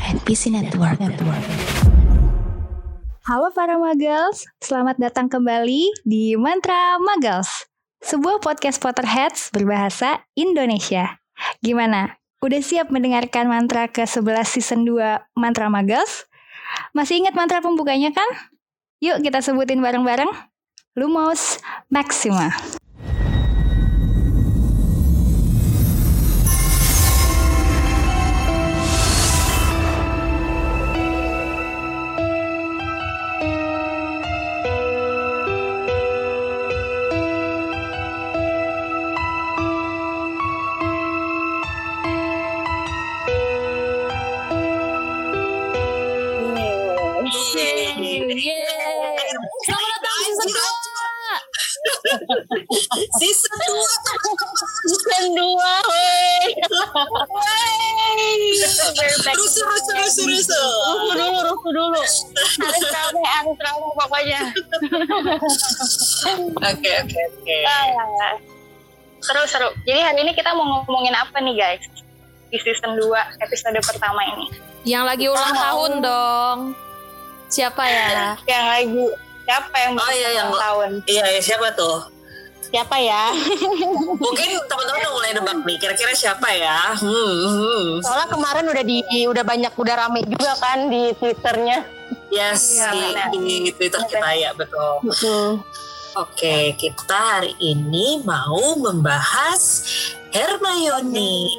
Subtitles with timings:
[0.00, 0.96] NPC Network.
[0.96, 1.44] Network.
[3.28, 7.68] Halo para Magals, selamat datang kembali di Mantra Magals,
[8.00, 11.20] sebuah podcast Potterheads berbahasa Indonesia.
[11.60, 12.16] Gimana?
[12.40, 16.24] Udah siap mendengarkan mantra ke-11 season 2 Mantra Magals?
[16.96, 18.28] Masih ingat mantra pembukanya kan?
[19.04, 20.32] Yuk kita sebutin bareng-bareng.
[20.96, 21.60] Lumos
[21.92, 22.48] Maxima.
[58.50, 60.70] Terus terus terus terus Rusuh
[61.10, 62.00] dulu, rusuh dulu.
[62.60, 64.40] Harus rame, harus rame pokoknya.
[66.60, 68.34] Oke oke oke Ah,
[69.20, 69.68] Seru seru.
[69.84, 71.84] Jadi hari ini kita mau ngomongin apa nih guys?
[72.48, 73.04] Di season 2
[73.38, 74.46] episode pertama ini.
[74.82, 75.60] Yang lagi ulang Oh.
[75.60, 76.58] tahun dong.
[77.46, 78.34] Siapa ya?
[78.42, 79.04] Yang lagi
[79.44, 80.90] siapa yang Oh, iya, yang- ulang tahun?
[81.04, 82.00] Iya ya, siapa tuh
[82.70, 83.34] Siapa ya?
[84.24, 87.86] Mungkin teman-teman udah mulai nebak nih Kira-kira siapa ya hmm, hmm.
[88.06, 91.82] Soalnya kemarin udah di udah banyak udah rame juga kan di twitternya.
[92.30, 95.02] Yes Iya, di, di Twitter kita ya betul
[96.18, 99.82] Oke kita hari ini mau membahas
[100.30, 101.50] Hermione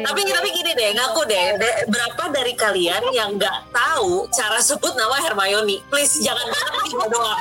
[0.00, 4.92] tapi tapi gini deh ngaku deh de- berapa dari kalian yang nggak tahu cara sebut
[4.92, 7.40] nama Hermione please jangan banget gitu doang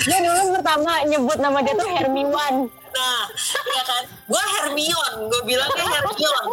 [0.00, 2.68] Dia dulu pertama nyebut nama dia tuh Hermione.
[2.90, 3.22] nah
[3.70, 6.48] ya kan gue Hermione gue bilangnya Hermione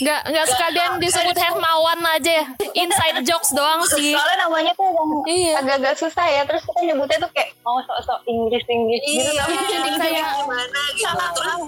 [0.00, 2.44] Nggak nggak sekalian disebut Hermawan aja ya.
[2.74, 4.14] Inside jokes doang sih.
[4.14, 5.52] Soalnya namanya tuh yang Iya.
[5.60, 6.42] agak-agak susah ya.
[6.46, 9.28] Terus kita nyebutnya tuh kayak mau sok-sok Inggris-Inggris gitu.
[9.28, 11.58] iya tapi jadi kayak gimana gitu terus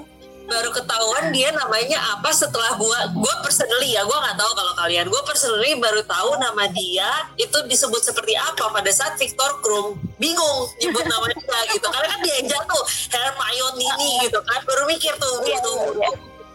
[0.47, 5.07] baru ketahuan dia namanya apa setelah gua gua personally ya gua nggak tahu kalau kalian
[5.09, 10.59] gua personally baru tahu nama dia itu disebut seperti apa pada saat Victor Krum bingung
[10.83, 11.39] nyebut namanya
[11.75, 15.73] gitu karena kan dia yang jatuh Hermione ini gitu kan baru mikir tuh Iya, gitu
[15.99, 16.11] iya.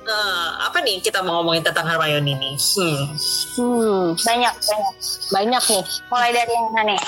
[0.07, 2.55] Nah, apa nih kita mau ngomongin tentang Hermione ini?
[2.55, 3.03] Hmm.
[3.59, 4.95] Hmm, banyak, banyak.
[5.35, 5.83] Banyak nih.
[6.07, 7.01] Mulai dari yang mana nih?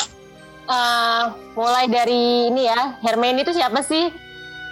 [0.68, 1.24] Eh,
[1.56, 4.12] mulai dari ini ya, Hermione itu siapa sih?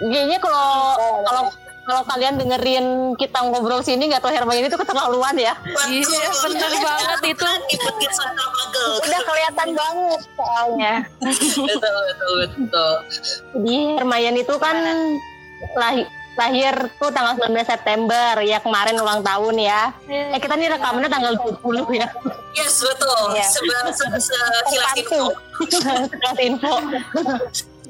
[0.04, 0.94] Kayaknya kalau
[1.24, 1.42] kalau
[1.88, 5.56] kalau kalian dengerin kita ngobrol sini nggak tahu Hermione itu keterlaluan ya.
[5.88, 6.04] Iya,
[6.44, 7.44] bener banget itu.
[8.28, 8.88] Magel.
[9.00, 10.94] Udah kelihatan banget soalnya.
[11.18, 12.92] betul, betul, betul.
[13.54, 14.76] Jadi Hermione itu kan
[15.74, 16.04] lahir
[16.36, 19.90] lahir tuh tanggal 19 September ya kemarin ulang tahun ya.
[20.06, 22.06] Eh kita nih rekamannya tanggal 20 ya.
[22.52, 23.32] Yes, betul.
[23.32, 23.48] Iya.
[23.48, 25.24] Seba- se- Sekilas info.
[25.66, 26.72] Sekilas info.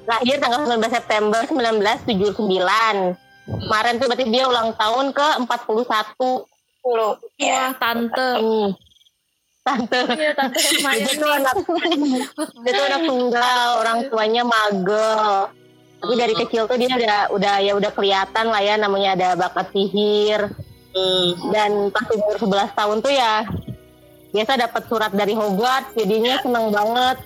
[0.07, 3.27] Lahir tanggal 19 September 1979.
[3.49, 6.85] Kemarin tuh berarti dia ulang tahun ke 41.
[6.85, 7.13] Puluh.
[7.17, 8.31] Wah, tante.
[8.37, 8.69] Hmm.
[9.65, 10.01] Tante.
[10.17, 11.37] Iya, tante Dia tuh Hermione.
[11.41, 11.55] anak,
[12.65, 15.53] dia tuh anak tunggal, orang tuanya magel.
[15.99, 19.73] Tapi dari kecil tuh dia udah udah ya udah kelihatan lah ya namanya ada bakat
[19.75, 20.41] sihir.
[20.95, 21.29] Hmm.
[21.53, 23.45] Dan pas umur 11 tahun tuh ya
[24.29, 27.17] biasa dapat surat dari Hogwarts, jadinya seneng banget.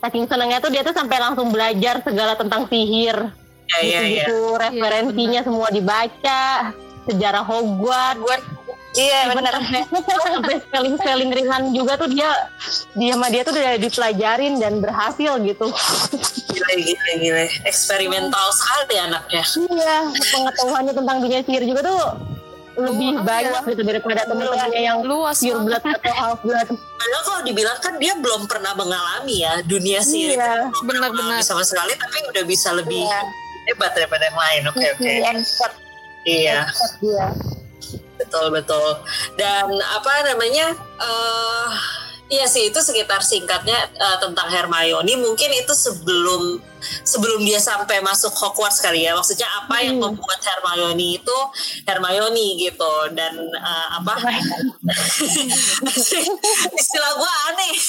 [0.00, 3.39] Saking senengnya tuh dia tuh sampai langsung belajar segala tentang sihir.
[3.70, 4.24] Ya, ya, ya.
[4.26, 6.74] Gitu referensinya semua dibaca,
[7.06, 8.42] sejarah Hogwarts.
[8.90, 9.54] Iya benar.
[10.26, 12.26] Sampai spelling spelling ringan juga tuh dia
[12.98, 15.70] dia sama dia tuh udah dipelajarin dan berhasil gitu.
[16.50, 17.42] Gila, gila, gila.
[17.70, 19.46] Eksperimental sekali anaknya.
[19.46, 22.02] Iya, pengetahuannya tentang dunia sihir juga tuh
[22.80, 26.68] lebih Luas banyak gitu daripada teman-temannya yang Luas pure blood atau half blood.
[26.74, 30.34] Padahal kalau dibilang kan dia belum pernah mengalami ya dunia sihir.
[30.34, 30.66] Iya.
[30.66, 31.46] Belum pernah Benar-benar.
[31.46, 33.22] sama sekali, tapi udah bisa lebih Iya.
[33.66, 34.62] Hebat daripada yang lain.
[34.70, 35.12] Oke, oke.
[35.34, 35.74] Expert
[36.24, 36.68] Iya.
[37.00, 37.26] dia.
[38.20, 39.00] betul betul
[39.40, 41.68] dan apa namanya eh
[42.30, 46.62] Iya sih itu sekitar singkatnya eh, tentang Hermione mungkin itu sebelum
[47.02, 50.16] sebelum dia sampai masuk Hogwarts kali ya maksudnya apa yang Hmm.
[50.16, 51.38] membuat Hermione itu
[51.84, 54.14] Hermione gitu dan eh, apa
[56.80, 57.72] istilah gua aneh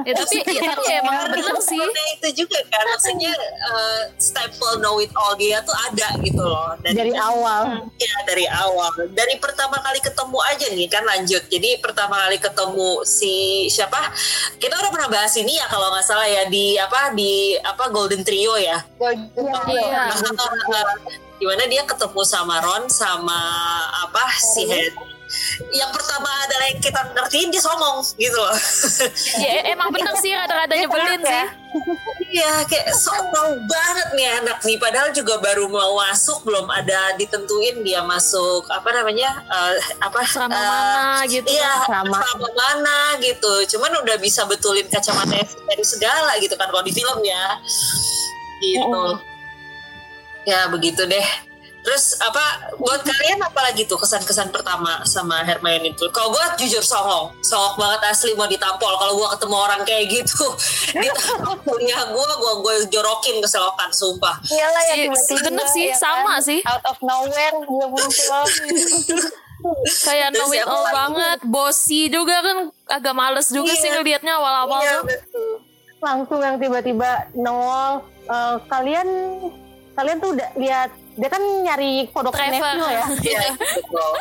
[0.00, 1.76] Ya, tapi ya, tapi ya emang bener sih.
[2.16, 6.96] Itu juga kan maksudnya eh, staple know it all dia tuh ada gitu loh dan
[6.96, 7.84] dari awal.
[8.00, 11.42] Ya dari awal, dari pertama kali ketemu aja nih kan lanjut.
[11.52, 14.10] Jadi pertama kali ketemu si siapa?
[14.56, 18.22] Kita udah pernah bahas ini ya kalau nggak salah ya di apa di apa Golden
[18.26, 18.82] Trio ya.
[19.00, 20.02] Iya.
[21.40, 23.40] di mana dia ketemu sama Ron sama
[24.04, 25.09] apa si Harry
[25.70, 28.56] yang pertama adalah yang kita ngertiin dia songong gitu loh
[29.38, 31.46] Ya emang bener sih rada-rada nyebelin sih.
[32.30, 37.14] Iya kayak sok tahu banget nih anak nih padahal juga baru mau masuk belum ada
[37.18, 41.46] ditentuin dia masuk apa namanya eh, apa Selama eh, mana gitu.
[41.50, 42.22] Iya, Sama.
[42.22, 43.52] selama mana gitu.
[43.74, 47.58] Cuman udah bisa betulin kacamata dari segala gitu kan kalau di film ya.
[48.62, 49.02] Gitu.
[50.46, 51.49] Ya begitu deh.
[51.80, 52.44] Terus apa
[52.76, 56.04] buat kalian apa lagi tuh kesan-kesan pertama sama Hermione itu?
[56.10, 58.92] Kalau gue jujur songong, songong banget asli mau ditampol.
[58.94, 60.44] Kalau gue ketemu orang kayak gitu,
[61.02, 64.36] ditampolnya gue, gue gue jorokin ke selokan, sumpah.
[64.44, 66.44] Iyalah ya tiba-tiba bener sih, ya sama kan?
[66.44, 66.60] sih.
[66.62, 68.44] Out of nowhere dia muncul.
[70.00, 71.38] Kayak know it all banget.
[71.44, 72.56] Bossy juga kan
[72.90, 73.94] agak males juga sih Iya.
[73.94, 75.04] ngelihatnya awal-awal Iya, tuh.
[75.04, 75.50] betul.
[76.00, 78.00] Langsung yang tiba-tiba nongol.
[78.22, 79.08] eh, kalian
[79.92, 82.34] kalian tuh udah lihat dia kan nyari kodok.
[82.34, 83.04] Neville ya.
[83.30, 83.42] Iya.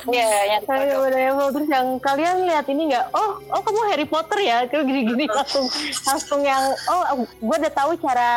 [0.10, 3.06] Iya, yang saya Neville terus yang kalian lihat ini nggak?
[3.14, 4.66] Oh, oh kamu Harry Potter ya?
[4.66, 5.66] Kayak gini-gini langsung
[6.04, 8.32] langsung yang oh gue udah tahu cara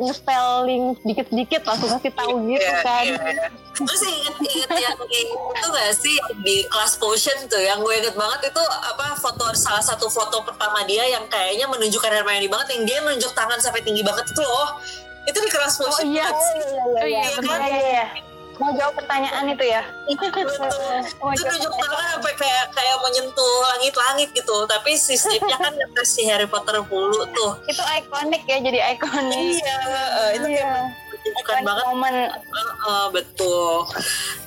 [0.00, 3.04] nge-spelling sedikit-sedikit langsung kasih tahu gitu Iya, kan.
[3.04, 3.46] iya, iya.
[3.78, 8.62] Terus inget-inget yang itu gak sih di kelas potion tuh yang gue inget banget itu
[8.82, 13.30] apa foto salah satu foto pertama dia yang kayaknya menunjukkan Hermione banget yang dia menunjuk
[13.38, 14.82] tangan sampai tinggi banget itu loh
[15.28, 16.60] itu di kelas Oh potion iya, kan sih?
[16.74, 17.50] Oh iya, Iya bener.
[17.52, 17.60] kan?
[17.62, 18.06] Iya, iya.
[18.58, 19.82] Mau jawab pertanyaan itu ya?
[20.08, 20.98] Betul.
[21.20, 25.72] Oh, itu nunjuk tangan sampai kayak kayak menyentuh langit-langit gitu tapi si Snape-nya kan
[26.02, 29.38] si Harry Potter mulu tuh itu ikonik ya jadi ikonik.
[29.54, 30.74] iya eh, itu Iya.
[30.90, 32.14] menunjukkan banget momen
[32.48, 33.86] Heeh, betul.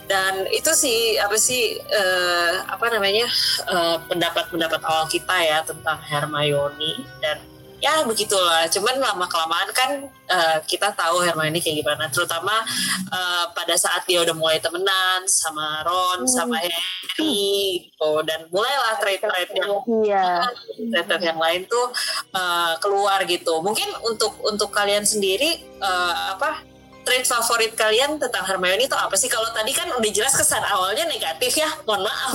[0.03, 3.31] Dan itu sih apa sih eh, apa namanya
[3.65, 7.39] eh, pendapat-pendapat awal kita ya tentang Hermione dan
[7.81, 8.69] ya begitulah.
[8.69, 9.89] Cuman lama kelamaan kan
[10.29, 12.07] eh, kita tahu Hermione kayak gimana.
[12.13, 12.61] Terutama
[13.09, 18.11] eh, pada saat dia udah mulai temenan sama Ron, sama Harry gitu.
[18.23, 20.45] Dan mulailah trade-trade yang Iya.
[20.93, 21.89] letter yang lain tuh
[22.35, 23.59] uh, keluar gitu.
[23.65, 26.61] Mungkin untuk untuk kalian sendiri uh, apa
[27.01, 29.27] trait favorit kalian tentang Hermione itu apa sih?
[29.27, 31.69] Kalau tadi kan udah jelas kesan awalnya negatif ya.
[31.85, 32.33] Mohon maaf.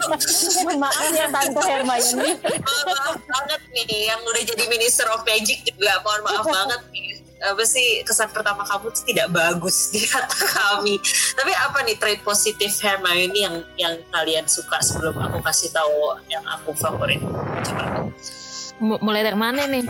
[0.62, 2.30] Mohon maaf ya Tante Hermione.
[2.40, 5.98] Mohon maaf banget nih yang udah jadi Minister of Magic juga.
[6.04, 7.06] Mohon maaf banget nih.
[7.42, 11.02] Apa sih kesan pertama kamu tuh tidak bagus di kata kami.
[11.34, 16.46] Tapi apa nih trait positif Hermione yang yang kalian suka sebelum aku kasih tahu yang
[16.46, 17.18] aku favorit?
[17.66, 18.06] Coba.
[18.78, 19.82] M- mulai dari mana nih?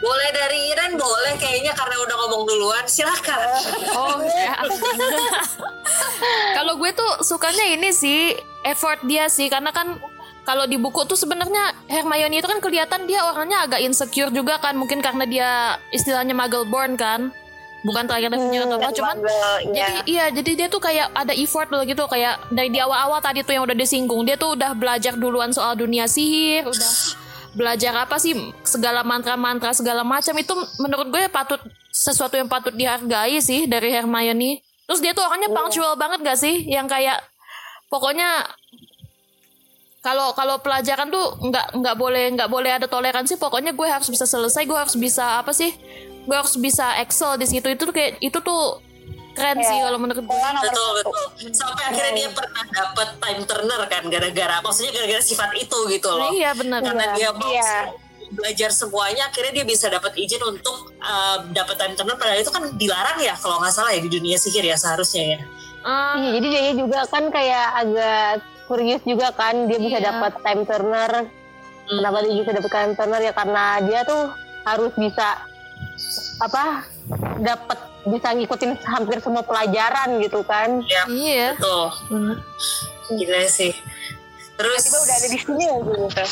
[0.00, 2.84] Boleh dari Iren, boleh kayaknya karena udah ngomong duluan.
[2.88, 3.40] Silakan.
[3.94, 4.58] Oh ya.
[6.56, 8.34] Kalau gue tuh sukanya ini sih
[8.66, 9.46] effort dia sih.
[9.46, 10.00] Karena kan
[10.44, 14.74] kalau di buku tuh sebenarnya Hermione itu kan kelihatan dia orangnya agak insecure juga kan.
[14.76, 15.50] Mungkin karena dia
[15.94, 17.30] istilahnya muggle born kan.
[17.84, 18.96] Bukan terakhir punya atau apa.
[18.96, 19.16] cuman
[19.76, 22.08] jadi iya jadi dia tuh kayak ada effort loh gitu.
[22.08, 24.24] Kayak dari di awal-awal tadi tuh yang udah disinggung.
[24.24, 26.90] Dia tuh udah belajar duluan soal dunia sihir udah
[27.54, 28.34] belajar apa sih
[28.66, 31.58] segala mantra-mantra segala macam itu menurut gue patut
[31.94, 34.60] sesuatu yang patut dihargai sih dari Hermione.
[34.84, 36.66] Terus dia tuh orangnya punctual banget gak sih?
[36.66, 37.18] Yang kayak
[37.88, 38.44] pokoknya
[40.04, 44.28] kalau kalau pelajaran tuh nggak nggak boleh nggak boleh ada toleransi pokoknya gue harus bisa
[44.28, 45.72] selesai gue harus bisa apa sih?
[46.28, 47.64] Gue harus bisa excel di situ.
[47.72, 48.84] Itu tuh kayak itu tuh
[49.34, 51.14] keren sih kalau menurut gue betul betul.
[51.50, 56.30] Sampai akhirnya dia pernah dapat time turner kan gara-gara maksudnya gara-gara sifat itu gitu loh.
[56.30, 57.90] iya bener Karena dia mau Iya.
[58.30, 62.64] belajar semuanya akhirnya dia bisa dapat izin untuk uh, dapat time turner padahal itu kan
[62.74, 65.38] dilarang ya kalau nggak salah ya di dunia sihir ya seharusnya ya.
[65.82, 68.26] Ah, Iya, jadi dia juga kan kayak agak
[68.64, 70.06] kurius juga kan dia bisa Iya.
[70.08, 71.10] dapat time turner.
[71.84, 74.22] Kenapa dia bisa dapat time turner ya karena dia tuh
[74.64, 75.28] harus bisa
[76.40, 76.88] apa
[77.38, 80.80] dapat bisa ngikutin hampir semua pelajaran gitu kan.
[81.08, 81.88] iya Betul.
[82.08, 82.36] bener.
[83.10, 83.72] Gila sih.
[84.54, 86.24] Terus Tiba udah ada di sini aja gitu.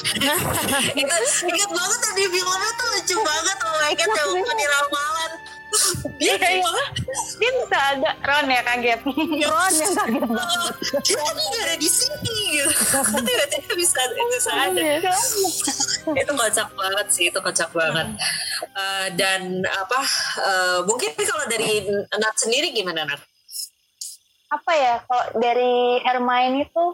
[1.03, 5.33] ingat, ingat banget tadi filmnya tuh lucu banget oh my god jawaban di ramalan
[6.21, 6.63] dia kayak
[7.41, 9.01] Dia bisa ada Ron ya kaget.
[9.43, 10.75] Ron yang kaget banget.
[11.03, 12.71] dia kan nggak ada di sini gitu
[13.27, 15.01] tiba-tiba bisa bisa ada Iya.
[16.03, 18.09] itu kocak banget sih itu kocak banget.
[18.75, 20.01] Eh, dan apa
[20.43, 21.87] eh, mungkin kalau dari
[22.19, 23.23] Nat sendiri gimana Nat?
[24.53, 26.85] apa ya kalau dari Hermione itu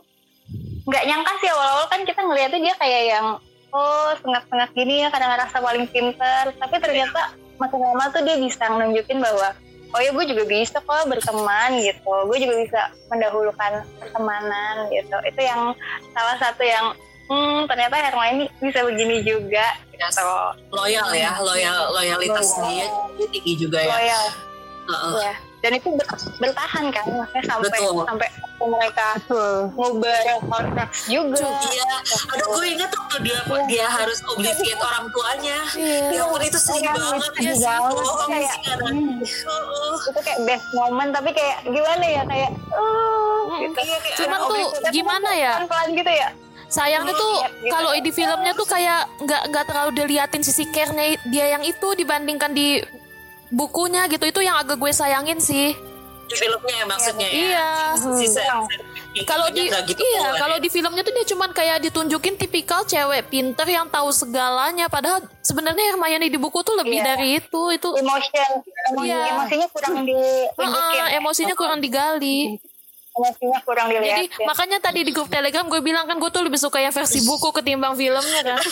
[0.88, 3.26] nggak nyangka sih awal-awal kan kita ngeliatnya dia kayak yang
[3.74, 6.42] oh setengah-setengah gini ya kadang ngerasa paling pinter.
[6.56, 9.52] Tapi ternyata makin lama tuh dia bisa nunjukin bahwa
[9.92, 12.12] oh ya gue juga bisa kok berteman gitu.
[12.30, 12.80] Gue juga bisa
[13.12, 15.16] mendahulukan pertemanan gitu.
[15.26, 15.76] Itu yang
[16.16, 16.94] salah satu yang
[17.28, 19.66] hmm ternyata Hermione bisa begini juga.
[19.92, 20.24] Gitu
[20.70, 22.86] loyal ya loyal loyalitas dia
[23.30, 23.92] tinggi juga ya.
[23.94, 24.24] Loyal.
[24.88, 25.14] Heeh.
[25.20, 28.06] ya dan itu ber- bertahan kan maksudnya sampai Betul.
[28.06, 29.08] sampai mereka
[29.74, 31.46] ngubah kontrak juga.
[31.66, 31.90] Iya,
[32.30, 35.58] aduh gue inget waktu dia dia harus obliviate orang tuanya.
[36.14, 37.66] Ya ampun itu sedih Iya, banget ya sih.
[37.66, 38.56] Bohong Kayak,
[38.86, 39.18] hmm.
[40.10, 43.78] Itu kayak best moment tapi kayak gimana ya kayak uh, gitu.
[43.82, 45.52] Iya, kayak Cuman tuh gimana ya?
[45.58, 46.28] pelan-pelan gitu ya
[46.68, 47.72] Sayangnya tuh Iya, gitu.
[47.72, 52.52] kalau di filmnya tuh kayak nggak nggak terlalu diliatin sisi care-nya dia yang itu dibandingkan
[52.52, 52.84] di
[53.48, 55.72] bukunya gitu itu yang agak gue sayangin sih.
[56.28, 57.32] di filmnya ya maksudnya ya.
[57.34, 57.68] Iya.
[57.96, 58.68] Si Sam-
[59.24, 60.60] Kalau di gitu iya keluar kalau ya.
[60.60, 65.88] di filmnya tuh dia cuman kayak ditunjukin tipikal cewek pinter yang tahu segalanya padahal sebenarnya
[65.88, 67.06] Hermione di buku tuh lebih Iya.
[67.08, 68.50] dari itu itu emotion
[68.86, 69.20] emosi, Iya.
[69.32, 72.60] emosinya kurang ditunjukin Heeh, emosinya kurang digali.
[73.18, 76.60] Emosinya kurang Jadi dilihat makanya tadi di grup Telegram gue bilang kan gue tuh lebih
[76.60, 78.58] suka yang versi buku ketimbang filmnya kan.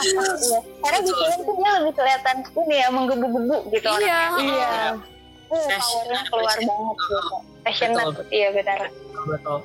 [0.00, 0.60] Iya.
[0.82, 3.88] Karena di film tuh dia lebih kelihatan ini ya menggebu-gebu gitu.
[4.00, 4.20] Iya.
[4.40, 4.74] Iya.
[5.50, 6.66] Uh, powernya keluar passion.
[6.70, 7.36] banget gitu.
[7.60, 7.98] Passionate.
[7.98, 8.24] Betul, betul.
[8.30, 8.80] Iya benar.
[9.20, 9.58] Betul.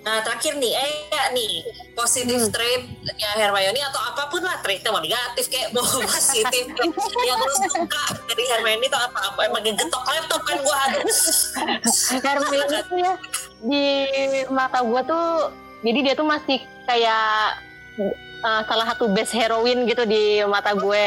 [0.00, 1.52] Nah terakhir nih, eh ya nih
[1.92, 2.48] positif Hmm.
[2.48, 2.80] trait
[3.18, 6.64] ya Hermione atau apa pun lah traitnya mau negatif kayak mau positif
[7.20, 11.04] yang lu suka dari Hermione itu apa apa emang getok laptop kan gua aduh.
[12.24, 13.12] Hermione itu ya
[13.60, 13.84] di
[14.48, 15.26] mata gue tuh
[15.82, 16.58] jadi dia tuh masih
[16.88, 17.58] kayak
[18.42, 21.04] uh, salah satu best heroine gitu di mata gue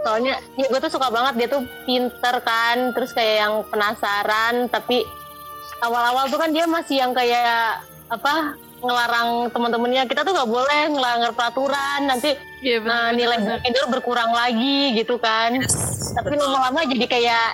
[0.00, 5.04] soalnya ya gue tuh suka banget dia tuh pinter kan terus kayak yang penasaran tapi
[5.80, 11.32] awal-awal tuh kan dia masih yang kayak apa ngelarang teman-temannya kita tuh nggak boleh ngelanggar
[11.36, 15.56] peraturan nanti Iya uh, nilai Gryffindor berkurang lagi gitu kan.
[16.12, 17.48] Tapi lama-lama jadi kayak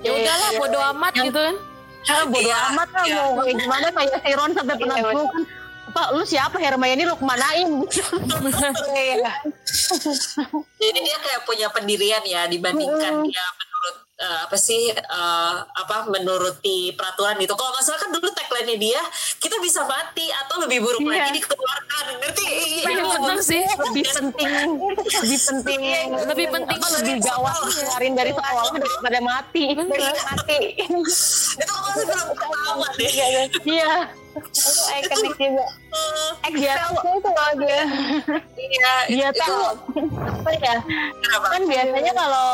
[0.00, 1.56] Ya udahlah bodo amat Yang- gitu kan.
[2.06, 3.16] Ah, bodo Iya, amat lah iya.
[3.20, 5.42] mau kayak gimana kayak si Ron sampai pernah Iya, bilang kan
[5.86, 7.70] apa lu siapa Hermione lu kemanain
[8.92, 9.32] Iya.
[10.76, 16.90] Jadi dia kayak punya pendirian ya dibandingkan dia menurut eh, apa sih eh, apa menuruti
[16.92, 17.54] peraturan gitu.
[17.54, 19.00] Kalau nggak salah kan dulu tagline-nya dia
[19.38, 21.22] kita bisa mati atau lebih buruk Iya.
[21.22, 22.04] lagi dikeluarkan.
[22.18, 22.46] Ngerti?
[22.82, 23.62] Iya bener sih.
[23.62, 24.50] lebih penting
[25.06, 25.80] lebih penting
[26.26, 30.60] Lebih penting apa lebih gawat dikeluarin dari sekolah daripada mati Mati.
[31.56, 33.10] Itu masih belum ketahuan deh.
[33.64, 33.90] iya
[34.36, 35.66] Itu ikonik juga.
[36.46, 37.82] Eh, dia tuh itu dia.
[38.56, 39.64] Iya, dia itu tuh
[40.46, 40.76] apa ya
[41.24, 41.46] kenapa?
[41.50, 42.50] kan biasanya kalau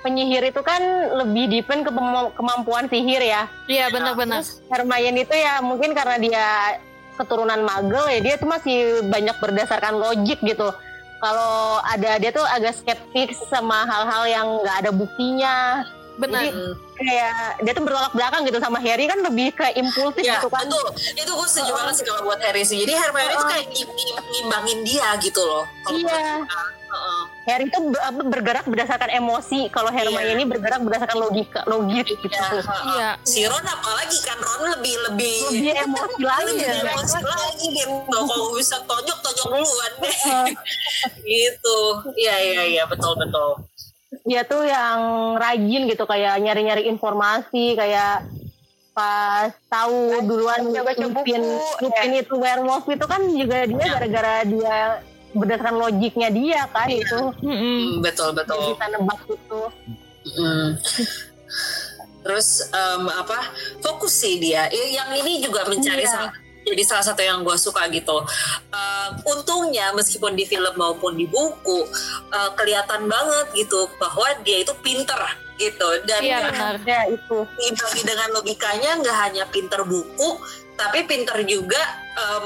[0.00, 0.82] penyihir itu kan
[1.24, 1.92] lebih depend ke
[2.36, 4.44] kemampuan sihir ya Iya benar-benar.
[4.72, 6.48] Hermione itu ya mungkin karena dia
[7.20, 10.72] keturunan magel ya dia tuh masih banyak berdasarkan logik gitu.
[11.20, 15.84] Kalau ada dia tuh agak skeptis sama hal-hal yang nggak ada buktinya.
[16.20, 16.42] Benar.
[16.46, 16.72] Hmm.
[16.94, 20.62] Kayak dia tuh bertolak belakang gitu sama Harry kan lebih ke impulsif Ya, gitu kan.
[20.62, 20.86] betul.
[21.16, 22.76] Itu gue setuju banget sih kalau buat Harry sih.
[22.78, 25.64] Jadi Hermione itu kayak ngim- ngim- ngimbangin dia gitu loh.
[25.88, 26.44] Iya.
[26.90, 27.22] Heeh.
[27.42, 29.66] Harry tuh apa, bergerak berdasarkan emosi.
[29.68, 32.28] Kalau Hermione bergerak berdasarkan logika, logis gitu.
[32.28, 32.60] Iya.
[32.86, 33.10] Iya.
[33.22, 36.92] Si Ron apalagi kan Ron lebih lebih Lebih emosi lagi lebih ya.
[36.92, 40.16] emosi lagi dia nggak kalau bisa tonjok tonjok duluan deh
[41.30, 41.78] gitu
[42.14, 43.56] iya iya iya betul betul
[44.22, 45.00] dia tuh yang
[45.36, 48.26] rajin gitu kayak nyari-nyari informasi kayak
[48.90, 51.36] pas tahu duluan Lupin, buku,
[51.80, 53.92] Lupin itu werewolf itu kan juga dia Ya.
[53.96, 54.76] gara-gara dia
[55.30, 57.06] berdasarkan logiknya dia kan Iya.
[57.06, 57.18] itu.
[57.40, 59.60] Hmm, betul betul bisa nebak itu
[60.20, 60.76] Hmm.
[62.20, 63.48] terus em, apa
[63.80, 66.28] fokus sih dia yang ini juga mencari Iya.
[66.70, 68.22] Jadi salah satu yang gue suka gitu.
[68.70, 71.84] Eh, untungnya meskipun di film maupun di buku
[72.30, 75.18] eh, kelihatan banget gitu bahwa dia itu pinter
[75.58, 75.88] gitu.
[76.06, 76.74] Dan Iya benar.
[76.82, 77.36] ya itu.
[77.44, 80.40] Dibagi dengan logikanya nggak hanya pinter buku
[80.80, 81.76] tapi pinter juga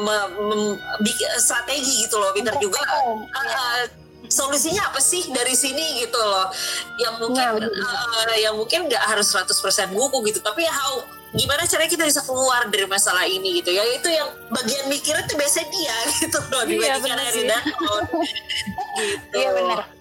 [0.03, 2.35] mem- bik- strategi gitu loh.
[2.35, 4.04] Pinter juga eh,
[4.35, 6.51] solusinya apa sih dari sini gitu loh?
[6.99, 11.91] Yang mungkin Nah, eh, yang mungkin nggak harus 100% buku gitu tapi how gimana caranya
[11.91, 13.87] kita bisa keluar dari masalah ini gitu ya?
[13.95, 19.51] Itu yang bagian mikirnya tuh biasanya dia gitu loh Iya, dibandingkan dan Ron gitu Iya
[19.55, 19.94] benar.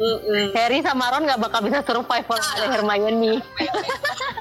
[0.00, 0.56] Mm-mm.
[0.56, 3.34] Harry sama Ron nggak bakal bisa survive kalau nggak ada Hermione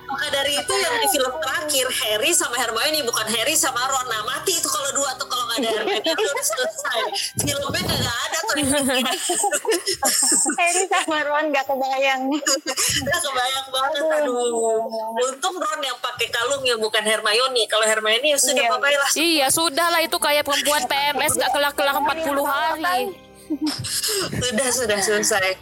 [0.09, 4.07] Maka dari itu yang di film terakhir Harry sama Hermione bukan Harry sama Ron.
[4.07, 7.00] Nah mati itu kalau dua tuh kalau nggak ada Hermione itu udah selesai.
[7.39, 8.55] Filmnya nggak ada tuh.
[10.57, 12.21] Harry sama Ron gak kebayang.
[13.05, 14.03] Udah kebayang banget.
[14.19, 14.81] Aduh.
[15.29, 17.63] Untung Ron yang pakai kalung yang bukan Hermione.
[17.69, 18.75] Kalau Hermione ya sudah Iya.
[18.75, 19.09] bye lah.
[19.13, 23.28] Iya sudah lah itu kayak perempuan PMS gak kelar-kelar 40 hari.
[24.29, 25.57] Sudah sudah selesai.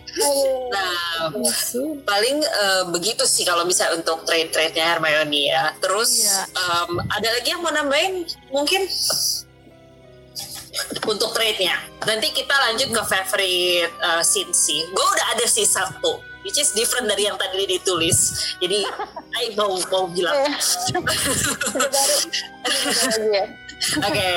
[0.72, 0.92] Nah
[2.04, 5.72] paling eh, begitu sih kalau bisa untuk trade-trade-nya Hermione ya.
[5.80, 6.40] Terus Iya.
[6.52, 8.84] em, ada lagi yang mau nambahin mungkin
[11.08, 11.80] untuk trade-nya.
[12.06, 14.86] Nanti kita lanjut ke favorite uh, scene sih.
[14.94, 18.56] Gue udah ada sih satu which is different dari yang tadi ditulis.
[18.64, 18.88] Jadi,
[19.36, 20.48] I mau mau bilang.
[24.08, 24.32] Oke.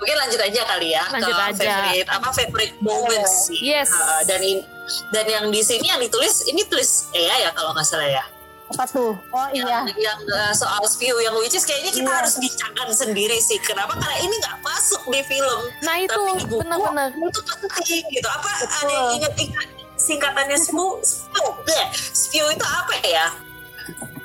[0.00, 1.52] Mungkin lanjut aja kali ya Lanjut ke aja.
[1.52, 3.60] favorite apa favorite moments sih.
[3.62, 3.88] Yes.
[3.90, 4.64] Uh, dan in-
[5.08, 8.24] dan yang di sini yang ditulis ini tulis Ea ya kalau nggak salah ya.
[8.66, 9.12] Apa tuh?
[9.12, 9.82] Oh iya.
[9.82, 12.16] Yang, yang uh, soal spew yang which is kayaknya kita Iya.
[12.16, 13.58] harus bincangkan sendiri sih.
[13.60, 13.92] Kenapa?
[13.92, 15.60] Karena ini nggak masuk di film.
[15.80, 17.08] Nah itu Tapi di buku, benar-benar.
[17.12, 18.28] itu penting gitu.
[18.28, 20.96] Apa ada yang ingat-ingat singkatannya spew?
[21.02, 21.86] Spew, bleh.
[21.92, 23.26] spew itu apa ya?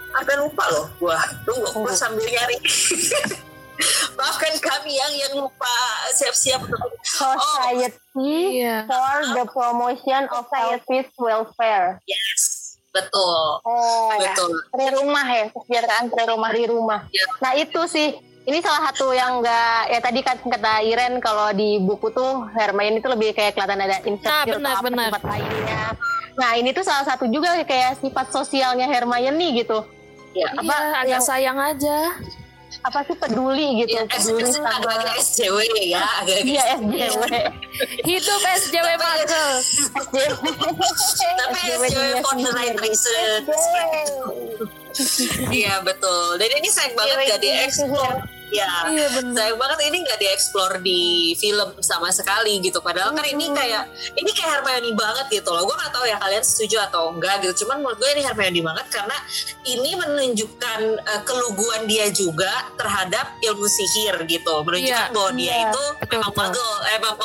[0.08, 1.18] Sampai lupa loh gua.
[1.44, 2.56] Tunggu, gua sambil nyari.
[4.18, 5.76] Maafkan kami yang yang lupa
[6.12, 7.92] siap-siap untuk Society
[8.58, 8.88] Iya.
[8.88, 12.00] for the Promotion of Healthy Welfare.
[12.06, 12.64] yes.
[12.90, 13.60] Betul.
[13.62, 14.32] Oh ya.
[14.32, 14.56] Betul.
[14.72, 17.00] Tri rumah ya, kesejahteraan tri rumah di rumah.
[17.12, 17.28] Ya.
[17.44, 21.76] Nah itu sih, ini salah satu yang enggak ya tadi kan kata Iren kalau di
[21.78, 25.06] buku tuh Hermione itu lebih kayak kelihatan ada insecure benar, atau apa benar.
[25.12, 25.82] tempat lainnya.
[26.36, 29.84] Nah ini tuh salah satu juga kayak sifat sosialnya Hermione gitu.
[30.32, 30.56] Ya.
[30.56, 31.98] Apa Iya, agak yang sayang aja.
[32.86, 37.22] Apa sih peduli gitu, Ya, peduli S- sama agak-agak SJW ya, agak Iya SJW.
[38.06, 39.50] Hidup SJW Magel.
[40.06, 40.26] SJW.
[41.34, 43.40] Tapi SJW for the right reason.
[45.50, 46.38] Iya betul.
[46.38, 48.14] Dan ini sayang banget gak dieksplor.
[48.16, 49.34] Ya, Iya benar.
[49.36, 51.02] sayang banget ini nggak dieksplor di
[51.36, 52.80] film sama sekali gitu.
[52.80, 55.64] Padahal kan ini kayak ini kayak Hermione banget gitu loh.
[55.64, 57.66] Gue nggak tahu ya kalian setuju atau enggak gitu.
[57.66, 59.18] Cuman menurut gue ini Hermione banget karena
[59.64, 64.54] ini menunjukkan eh, keluguan dia juga terhadap ilmu sihir gitu.
[64.62, 65.14] Menunjukkan Iya.
[65.14, 65.58] bahwa dia Iya.
[65.66, 67.16] itu Betul, memang magel, eh, memang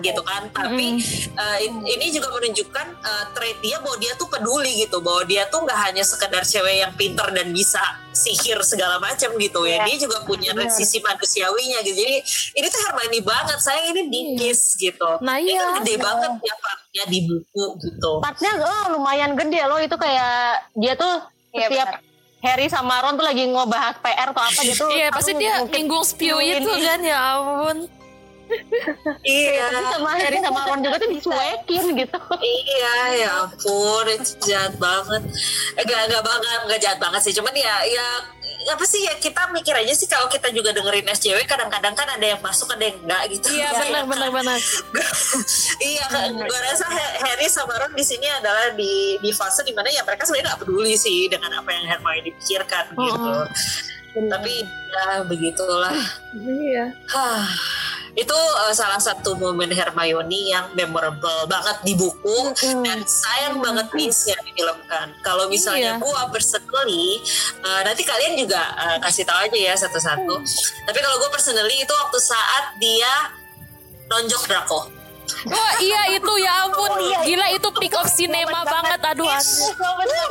[0.00, 0.42] gitu kan.
[0.48, 0.86] Tapi
[1.32, 4.98] eh, in- ini juga menunjukkan eh, trait dia bahwa dia tuh peduli gitu.
[5.00, 7.82] Bahwa dia tuh nggak hanya sekedar cewek yang pinter dan bisa
[8.16, 9.84] sihir segala macam gitu ya.
[9.84, 9.92] Iya.
[9.92, 10.72] Dia juga punya Benar.
[10.72, 11.96] sisi manusiawinya gitu.
[12.00, 12.16] Jadi
[12.56, 13.58] ini tuh Hermione banget.
[13.60, 15.20] Saya ini dikis gitu.
[15.20, 15.76] Nah, Ini kan iya.
[15.84, 18.12] gede banget ya partnya di buku gitu.
[18.24, 21.88] Partnya oh, lumayan gede loh itu kayak dia tuh Iya, setiap
[22.44, 24.84] Harry sama Ron tuh lagi ngobahas PR atau apa gitu.
[24.92, 26.84] Iya, pasti dia minggung spew itu ini.
[26.84, 27.76] kan ya ampun.
[29.22, 29.66] Iya.
[29.90, 32.18] Sama Harry sama Ron juga tuh dicuekin gitu.
[32.38, 35.22] Iya, ya ampun, itu jahat banget.
[35.74, 37.34] Eh, gak, gak banget, gak jahat banget sih.
[37.34, 38.06] Cuman ya, ya
[38.66, 42.26] apa sih ya kita mikir aja sih kalau kita juga dengerin SJW kadang-kadang kan ada
[42.26, 43.46] yang masuk ada yang enggak gitu.
[43.52, 44.06] Iya Ya, benar ya.
[44.06, 44.58] benar benar.
[45.86, 49.86] iya, gue rasa Ha- Harry sama Ron di sini adalah di di fase di mana
[49.86, 53.30] ya mereka sebenarnya nggak peduli sih dengan apa yang Hermione pikirkan gitu.
[54.16, 55.92] Tapi ya begitulah.
[56.32, 56.84] Iya.
[58.16, 62.48] Itu eh, salah satu momen Hermione yang memorable banget di buku
[62.80, 65.06] dan sayang banget miss nggak difilmkan.
[65.20, 66.00] Kalau misalnya Iya.
[66.00, 67.20] gua personally,
[67.60, 70.34] eh, nanti kalian juga eh, kasih tahu aja ya satu-satu.
[70.88, 73.12] Tapi kalau gue personally itu waktu saat dia
[74.08, 74.80] nonjok Draco.
[75.46, 76.90] Oh iya itu ya ampun.
[77.26, 79.02] Gila itu peak of cinema banget.
[79.02, 79.26] Aduh.
[79.26, 80.28] aduh.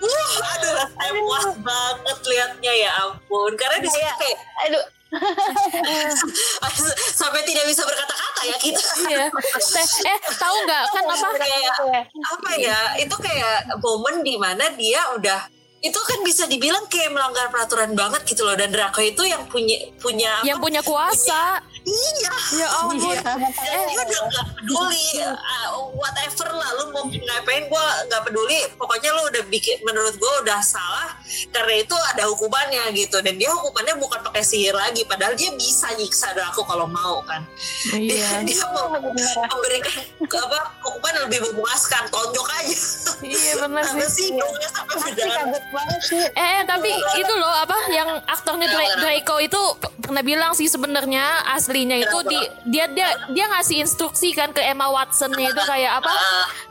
[0.46, 3.50] Aduh saya puas banget liatnya ya ampun.
[3.56, 4.84] Karena di sini kayak Aduh,
[7.20, 8.82] sampai tidak bisa berkata-kata ya kita.
[9.06, 9.26] Iya.
[9.30, 11.28] Teh, eh tahu nggak kan apa?
[11.38, 11.74] kayak
[12.10, 15.55] apa ya itu kayak momen di mana dia udah
[15.86, 18.58] itu kan bisa dibilang kayak melanggar peraturan banget gitu loh.
[18.58, 21.62] Dan Draco itu yang punya punya apa, Yang punya kuasa.
[21.86, 22.34] iya.
[22.58, 23.14] Ya ampun.
[23.14, 26.70] dan dia udah gak peduli uh, whatever lah.
[26.82, 28.58] Lu mau ngapain gue nggak peduli.
[28.74, 31.14] Pokoknya lu udah bikin menurut gue udah salah
[31.54, 33.22] karena itu ada hukumannya gitu.
[33.22, 37.46] Dan dia hukumannya bukan pakai sihir lagi padahal dia bisa nyiksa Draco kalau mau kan.
[37.94, 38.42] Iya.
[38.42, 42.10] dia mau memberikan apa hukuman lebih memuaskan.
[42.10, 42.78] Tonjok aja.
[43.16, 44.28] Iya benar apa sih.
[44.28, 45.44] sih dongnya sampai berdarah
[45.76, 46.24] banget sih.
[46.32, 49.60] Eh, eh, tapi itu loh apa yang aktornya Dra- Draco itu
[50.00, 52.38] pernah bilang sih sebenarnya aslinya itu di
[52.72, 56.14] dia dia dia ngasih instruksi kan ke Emma Watsonnya itu kayak apa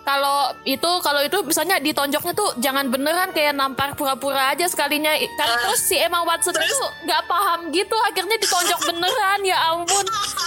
[0.05, 5.13] kalau itu kalau itu misalnya ditonjoknya tuh jangan beneran kayak nampar pura-pura aja sekalinya.
[5.37, 10.05] Kan terus si Emma Watson itu nggak paham gitu akhirnya ditonjok beneran ya ampun.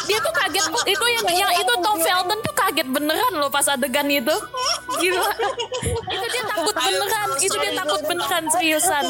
[0.08, 4.08] Dia tuh kaget itu yang yang itu Tom Felton tuh kaget beneran loh pas adegan
[4.08, 4.36] itu.
[4.98, 5.26] Gila.
[6.08, 9.04] Itu dia takut beneran itu dia takut beneran seriusan.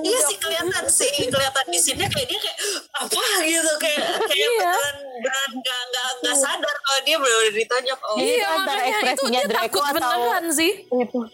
[0.00, 1.12] Iya sih kelihatan sih.
[1.24, 2.58] Kelihatan di sini kayak dia kayak
[2.94, 3.20] apa?
[3.42, 3.72] gitu.
[3.76, 4.72] Kayak kayak Iya.
[4.72, 7.98] beneran beneran nggak nggak nggak sadar kalau dia benar ditonjok.
[8.00, 8.16] Oh.
[8.16, 10.72] Iya itu antara itu ekspresinya dia Draco takut atau- beneran sih.
[10.84, 11.18] Itu.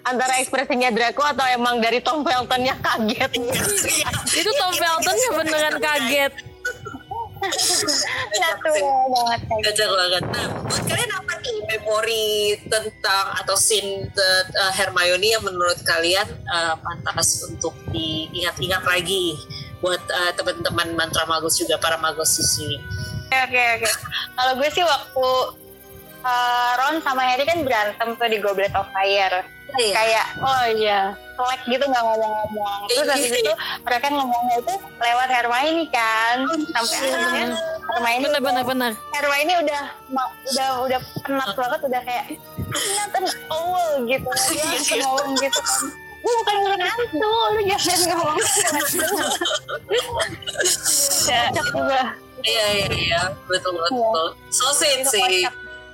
[0.00, 3.30] Antara ekspresinya Draco atau emang dari Tom Feltonnya kaget.
[3.36, 3.62] Iya.
[4.32, 6.32] itu Tom Felton ya beneran kaget
[7.40, 10.22] Satu banget kayak Kacau banget.
[10.28, 12.28] Nah, buat kalian apa nih memori
[12.68, 19.40] tentang atau scene the- uh, Hermione yang menurut kalian uh, pantas untuk diingat-ingat lagi
[19.80, 22.76] buat uh, teman-teman mantra magus juga para magus di sini.
[23.30, 23.90] Oke oke oke.
[24.36, 25.26] Kalau gue sih waktu
[26.26, 29.46] eh, Ron sama Harry kan berantem tuh di Goblet of Fire.
[29.78, 29.94] Iya.
[29.94, 31.00] Kayak oh iya,
[31.40, 32.80] selek gitu nggak ngomong-ngomong.
[32.84, 33.12] Terus Iya.
[33.16, 36.36] habis itu mereka ngomongnya itu lewat Hermione kan,
[36.68, 37.56] sampai akhirnya
[37.88, 38.92] Hermione Bener bener bener.
[39.16, 39.82] Hermione udah
[40.52, 42.24] udah udah penat banget udah kayak
[42.68, 45.84] not an owl gitu dia langsung ngomong gitu kan
[46.20, 48.84] gue bukan ngerantu lu jangan ngomong kocak
[51.56, 52.02] juga
[52.40, 54.32] Iya iya iya betul betul.
[54.48, 55.44] So sweet sih.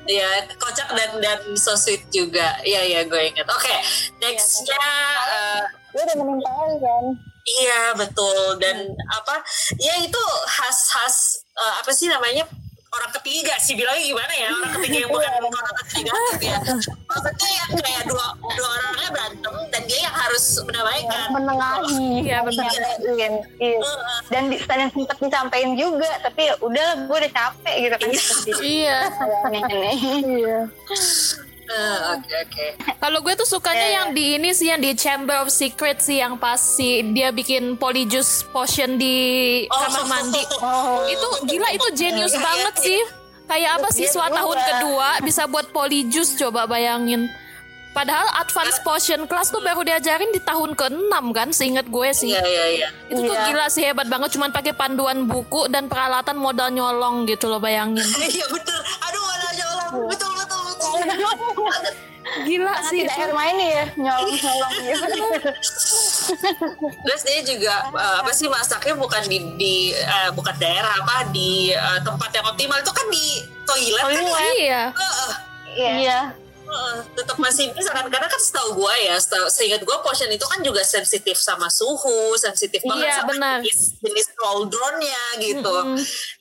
[0.07, 2.59] Iya kocak dan dan so sweet juga.
[2.62, 3.47] Iya iya gue ingat.
[3.51, 3.75] Oke
[4.23, 4.87] nextnya
[5.31, 7.05] eh, gue udah menimpal kan
[7.47, 9.40] iya betul dan apa
[9.79, 11.16] ya itu khas khas
[11.55, 12.45] eh, apa sih namanya
[12.87, 14.51] orang ketiga sih bilangnya gimana ya?
[14.53, 16.59] Orang ketiga yang bukan orang ketiga gitu ya.
[17.07, 21.20] Maksudnya yang kayak dua dua orangnya berantem dan dia yang harus mendamaikan.
[21.35, 22.07] Menengahi.
[22.27, 22.66] Iya, benar.
[22.66, 23.35] Nyampein.
[23.59, 23.79] Iya.
[24.27, 28.09] dan di, dan sempat disampaikan juga tapi ya udah gue udah capek gitu kan.
[28.62, 28.99] Iya.
[30.27, 30.59] iya
[31.66, 35.50] Eh, oke oke Kalau gue tuh sukanya yang di ini sih yang di Chamber of
[35.50, 39.14] Secrets sih yang pas si dia bikin polyjuice potion di
[39.66, 40.42] kamar mandi.
[40.62, 43.00] oh Itu gila itu jenius banget sih.
[43.46, 47.26] Kayak apa siswa Iya, tahun kedua bisa buat polyjuice coba bayangin.
[47.92, 52.29] Padahal advance potion class tuh baru diajarin di tahun ke-6 kan, seingat gue sih.
[52.29, 53.44] iya iya iya Itu tuh Iya.
[53.48, 58.05] gila sih hebat banget cuman pakai panduan buku dan peralatan modal nyolong gitu loh bayangin.
[58.29, 60.29] iya betul aduh ada aja orang betul
[62.27, 63.07] Gila sih.
[63.07, 65.07] tidak Hermione ya nyolong nyolong gitu
[67.07, 71.70] Terus dia juga eh, apa sih masaknya bukan di di eh, bukan daerah apa di
[71.70, 73.27] eh, tempat yang optimal itu kan di
[73.62, 74.40] toilet kan ya?
[74.59, 74.83] Iya.
[74.90, 75.31] Heeh,
[75.79, 76.20] iya
[76.66, 80.42] heeh, tetap masih bisa kan karena kan setahu gue ya setahu, seingat gue potion itu
[80.42, 83.59] kan juga sensitif sama suhu sensitif banget Iya, sama benar.
[83.62, 85.77] jenis, jenis cauldronnya gitu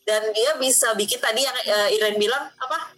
[0.02, 2.98] dan dia bisa bikin tadi yang eh, Iren bilang apa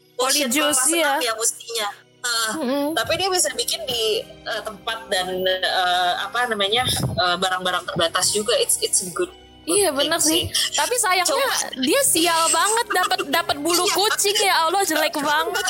[0.74, 2.52] senang ya mestinya Heeh.
[2.58, 2.86] Mm-mm.
[2.98, 8.58] tapi dia bisa bikin di eh, tempat dan eh, apa namanya eh, barang-barang terbatas juga
[8.58, 9.30] it's it's good
[9.68, 10.48] Iya bener sih.
[10.72, 14.64] Tapi sayangnya dia sial banget dapat dapat bulu kucing ya.
[14.64, 15.66] Allah jelek banget.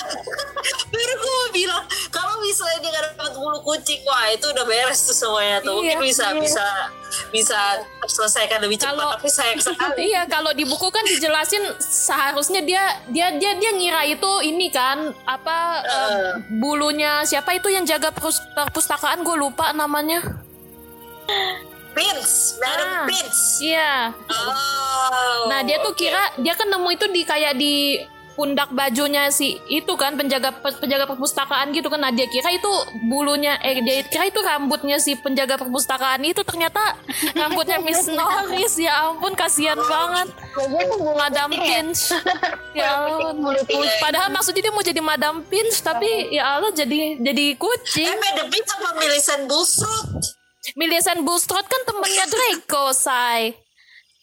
[0.93, 5.01] baru gue mau bilang kalau misalnya dia gak dapat bulu kucing wah itu udah beres
[5.01, 5.81] tuh semuanya tuh.
[5.81, 6.65] Mungkin Iya, bisa bisa
[7.29, 7.57] bisa
[7.99, 9.99] terselesaikan lebih cepat Kalau- tapi sayang sekali.
[10.09, 15.09] Iya kalau di buku kan dijelasin seharusnya dia dia dia dia ngira itu ini kan
[15.25, 19.23] apa eh, bulunya siapa itu yang jaga perpus- perpustakaan?
[19.23, 20.21] Gue lupa namanya.
[21.97, 22.61] Prince Ah.
[22.61, 24.13] Madam Prince Iya.
[24.13, 25.49] oh.
[25.49, 27.97] Nah dia tuh kira dia kan nemu itu di kayak di
[28.37, 31.97] pundak bajunya si itu kan penjaga penjaga perpustakaan gitu kan.
[31.97, 32.69] Nah dia kira itu
[33.03, 37.01] bulunya eh dia kira itu rambutnya si penjaga perpustakaan itu ternyata
[37.33, 38.77] rambutnya Miss Norris.
[38.77, 40.29] Ya ampun kasihan banget.
[41.17, 42.13] Madam Pinch.
[42.77, 43.57] Ya ampun.
[43.97, 48.53] padahal maksudnya dia mau jadi Madam Pinch tapi ya Allah jadi jadi eh kucing Madam
[48.53, 50.36] Prince sama Millicent Bulstrode
[50.75, 53.55] Millicent Bulstrode kan temennya Draco say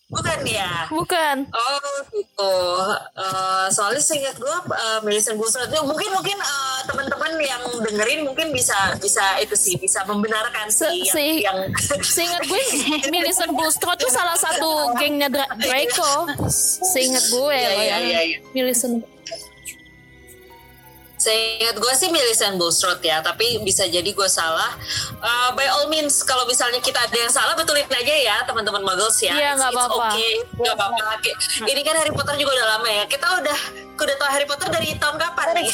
[0.05, 2.55] bukan ya bukan Oh gitu.
[3.19, 8.53] Eh, soalnya seingat gue uh, Millicent Bulstrode itu mungkin mungkin eh, teman-teman yang dengerin mungkin
[8.53, 11.73] bisa bisa itu sih bisa membenarkan Se- sih yang, yang
[12.05, 12.63] Seingat gue
[13.15, 16.29] Millicent Bulstrode tuh salah satu gengnya Dra- Draco
[16.85, 18.39] Seingat gue iya, ya iya, iya.
[18.53, 19.03] Millicent
[21.25, 24.77] Seingat gue sih Millicent Bulstrode ya, tapi bisa jadi gue salah.
[25.25, 29.17] Eh, by all means, kalau misalnya kita ada yang salah, betulin aja ya teman-teman Muggles
[29.25, 29.33] ya.
[29.33, 30.05] Iya, nggak it's apa-apa.
[30.13, 30.29] Oke,
[30.61, 31.05] nggak apa-apa.
[31.65, 33.05] Ini kan Harry Potter juga udah lama ya.
[33.09, 33.59] Kita udah
[33.95, 35.69] udah tahu Harry Potter dari tahun kapan nih?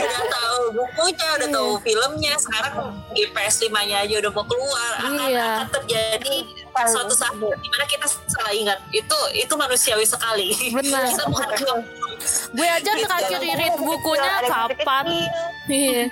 [0.00, 2.34] udah tahu bukunya, udah tahu filmnya.
[2.40, 2.74] Sekarang
[3.12, 4.92] di PS5-nya aja udah mau keluar.
[4.96, 5.44] Akan, Iya.
[5.60, 6.36] akan terjadi
[6.88, 8.78] suatu saat di mana kita salah ingat.
[8.94, 10.56] Itu itu manusiawi sekali.
[10.72, 11.12] Benar.
[11.12, 11.50] kita bukan
[12.50, 15.04] Gue aja terakhir irit bukunya kapan?
[15.70, 16.04] Iya.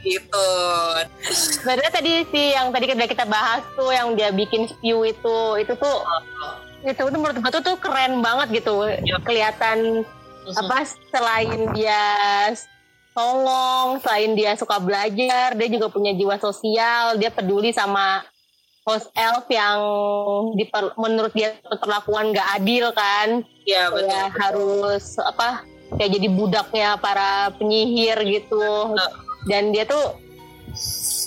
[0.00, 0.48] Gitu.
[1.30, 5.72] Sebenarnya tadi sih yang tadi udah kita bahas tuh yang dia bikin view itu itu
[5.76, 5.98] tuh
[6.82, 8.88] itu tuh menurut gue tuh, tuh keren banget gitu.
[9.22, 10.06] Kelihatan
[10.42, 12.02] apa selain dia
[13.12, 18.24] songong selain dia suka belajar dia juga punya jiwa sosial dia peduli sama
[18.82, 19.78] host elf yang
[20.58, 23.46] diper- menurut dia perlakuan gak adil kan?
[23.62, 24.10] Iya betul.
[24.10, 25.62] ya harus apa
[25.94, 28.96] kayak jadi budaknya para penyihir gitu.
[29.46, 30.18] Dan dia tuh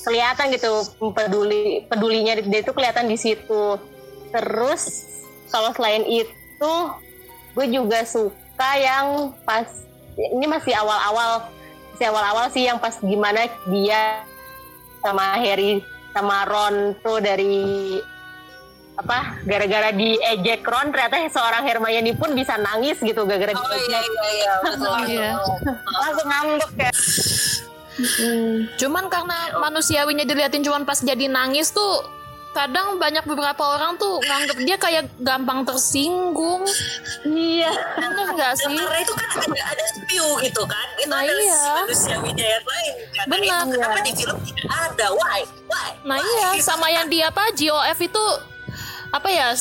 [0.03, 0.83] kelihatan gitu
[1.15, 3.79] peduli pedulinya dia itu kelihatan di situ.
[4.35, 5.07] Terus
[5.47, 6.73] kalau selain itu
[7.55, 9.67] gue juga suka yang pas
[10.19, 11.47] ini masih awal-awal
[11.95, 14.27] masih awal-awal sih yang pas gimana dia
[14.99, 15.79] sama Harry
[16.15, 17.99] sama Ron tuh dari
[18.95, 24.07] apa gara-gara diejek Ron ternyata seorang Hermione pun bisa nangis gitu gara-gara Oh iya diejek.
[24.07, 24.95] iya iya betul.
[25.05, 25.29] Iya.
[25.75, 26.91] Langsung ngambek ya.
[28.75, 32.03] Cuman karena manusiawinya diliatin cuman pas jadi nangis tuh
[32.55, 36.63] kadang banyak beberapa orang tuh nganggep dia kayak gampang tersinggung.
[37.21, 37.75] Iya.
[37.93, 38.77] Bener nggak Dan sih?
[38.79, 41.63] karena itu kan ada, ada spew gitu kan itu Nah, ada iya.
[41.77, 43.61] manusiawinya yang lain kan Dan Benar.
[43.61, 46.31] itu kenapa di film tidak ada why why Nah why?
[46.31, 48.23] iya, sama yang dia apa GOF itu
[49.11, 49.51] apa ya?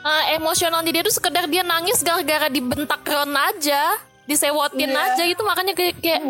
[0.00, 5.04] eh, emosionalnya dia tuh sekedar dia nangis gara-gara dibentak Ron aja, disewotin Iya.
[5.10, 6.22] aja itu makanya kayak, kayak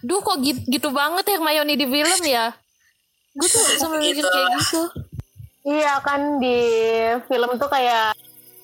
[0.00, 2.50] duh kok gitu, gitu banget Hermione di film ya.
[3.32, 4.28] Gue tuh sampai mikir Gitu.
[4.28, 4.82] kayak gitu.
[5.64, 6.60] Iya kan di
[7.24, 8.12] film tuh kayak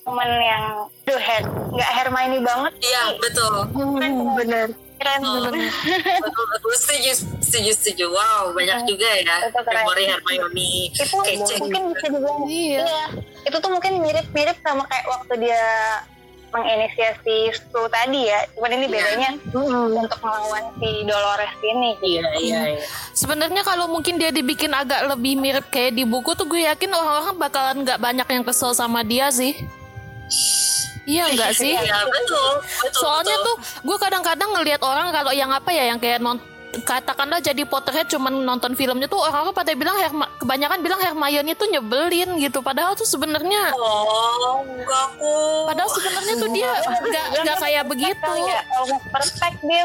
[0.04, 0.64] momen yang
[1.04, 3.54] duh Her nggak Hermione banget iya betul.
[3.72, 4.68] Hmm, bener.
[5.00, 6.70] keren Oh, betul betul.
[6.76, 8.04] Setuju setuju setuju.
[8.12, 9.80] Wow banyak juga ya keren.
[9.80, 12.80] memori Hermione itu kece mungkin bisa dibilang Iya.
[12.84, 13.04] iya.
[13.48, 15.64] Itu tuh mungkin mirip-mirip sama kayak waktu dia
[16.50, 18.92] menginisiasi Stu tadi ya cuman ini Iya.
[18.92, 19.30] bedanya
[19.96, 25.34] untuk melawan si Dolores ini iya iya iya Sebenarnya kalau mungkin dia dibikin agak lebih
[25.34, 29.28] mirip kayak di buku tuh gue yakin orang-orang bakalan nggak banyak yang kesel sama dia
[29.28, 29.52] sih.
[31.02, 31.74] Iya nggak sih?
[31.74, 33.46] iya betul betul Soalnya betul.
[33.46, 36.38] tuh gue kadang-kadang ngelihat orang kalau yang apa ya yang kayak non
[36.80, 41.66] katakanlah jadi Potterhead cuman nonton filmnya tuh orang-orang pada bilang Herma, kebanyakan bilang Hermione tuh
[41.66, 42.60] nyebelin gitu.
[42.60, 48.30] Padahal tuh sebenarnya oh enggak kok padahal sebenarnya tuh dia nggak nggak kayak begitu.
[48.46, 48.60] Ya
[49.10, 49.84] perfect dia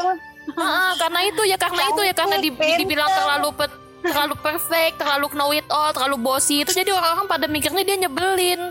[0.54, 5.26] Ah, karena itu ya karena itu ya karena di- dibilang terlalu pe- terlalu perfect terlalu
[5.34, 8.70] know it all terlalu bossy itu jadi orang-orang pada mikirnya dia nyebelin.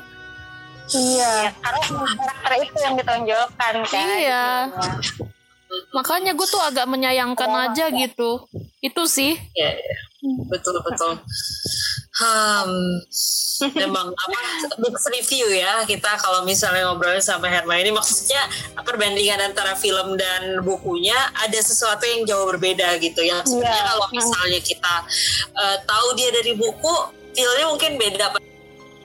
[0.87, 1.81] Iya karena
[2.15, 4.45] karakter itu yang ditonjolkan kan Iya.
[5.95, 8.43] Makanya gue tuh agak menyayangkan aja gitu
[8.83, 9.95] itu sih Iya, iya.
[10.51, 11.15] betul betul.
[12.15, 12.71] Hmm,
[13.75, 14.39] memang apa
[14.79, 18.39] books review ya kita kalau misalnya ngobrol sama Hermione maksudnya
[18.79, 23.43] perbandingan antara film dan bukunya ada sesuatu yang jauh berbeda gitu ya.
[23.43, 23.89] Sebenarnya Iya.
[23.91, 24.95] kalau misalnya kita
[25.55, 26.95] eh, tahu dia dari buku,
[27.35, 28.25] feelnya mungkin beda.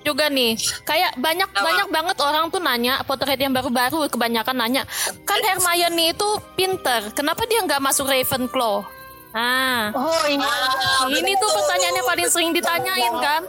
[0.01, 1.61] Juga nih kayak banyak Apa?
[1.61, 4.83] banyak banget orang tuh nanya Potterhead yang baru-baru kebanyakan nanya
[5.29, 8.85] kan Hermione itu pinter kenapa dia nggak masuk Ravenclaw
[9.31, 10.43] ah Oh iya.
[10.43, 11.57] Ah, ini tuh betul.
[11.63, 13.43] pertanyaannya paling sering ditanyain kan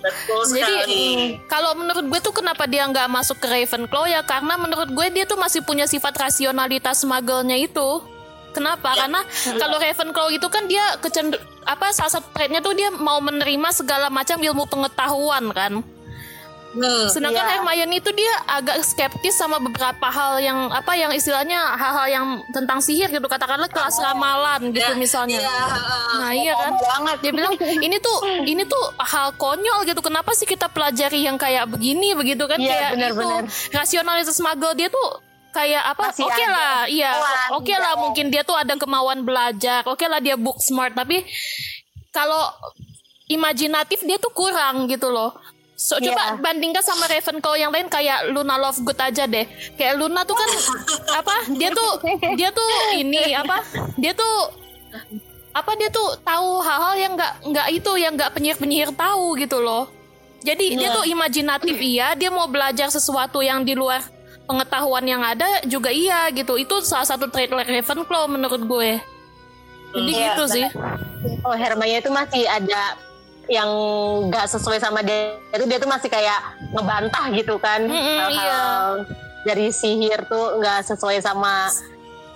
[0.00, 4.88] Betul Jadi kalau menurut gue tuh kenapa dia nggak masuk ke Ravenclaw ya karena menurut
[4.88, 8.00] gue dia tuh masih punya sifat rasionalitas muggle-nya itu.
[8.50, 8.96] Kenapa?
[8.96, 9.20] Karena
[9.60, 14.08] kalau Ravenclaw itu kan dia kecender apa salah satu trait-nya tuh dia mau menerima segala
[14.08, 15.74] macam ilmu pengetahuan kan.
[16.70, 17.52] Hmm, Sedangkan Iya.
[17.58, 22.78] Hermione itu dia agak skeptis sama beberapa hal yang apa yang istilahnya hal-hal yang tentang
[22.78, 25.42] sihir gitu katakanlah kelas ramalan gitu Ya, misalnya.
[25.42, 25.66] iya.
[26.14, 28.18] Nah iya kan banget dia bilang ini tuh
[28.54, 32.70] ini tuh hal konyol gitu kenapa sih kita pelajari yang kayak begini begitu kan Iya,
[32.70, 33.42] kayak benar-benar.
[33.42, 35.08] itu rasionalitas muggle dia tuh
[35.50, 38.00] kayak apa oke ada lah iya kemauan, oke lah iya.
[38.00, 41.26] mungkin dia tuh ada kemauan belajar oke lah dia book smart tapi
[42.14, 42.50] kalau
[43.30, 45.34] imajinatif dia tuh kurang gitu loh
[45.80, 46.12] So, Iya.
[46.12, 49.48] coba bandingkan sama Ravenclaw yang lain kayak Luna Lovegood aja deh.
[49.80, 50.44] Kayak Luna tuh kan
[51.24, 51.48] apa?
[51.56, 52.04] Dia tuh
[52.36, 52.68] dia tuh
[53.00, 53.64] ini apa?
[53.96, 54.52] Dia tuh
[55.56, 59.88] apa dia tuh tahu hal-hal yang nggak nggak itu yang nggak penyihir-penyihir tahu gitu loh.
[60.44, 64.04] Jadi dia tuh imajinatif iya, dia mau belajar sesuatu yang di luar
[64.50, 66.58] pengetahuan yang ada juga iya gitu.
[66.58, 68.90] Itu salah satu trait Ravenclaw menurut gue.
[69.94, 70.66] Jadi Iya, gitu sih.
[71.46, 72.98] Oh Hermione itu masih ada
[73.50, 73.70] yang
[74.30, 76.38] nggak sesuai sama dia itu dia tuh masih kayak
[76.70, 78.62] ngebantah gitu kan Mm-mm, Hal-hal iya.
[79.42, 81.66] dari sihir tuh nggak sesuai sama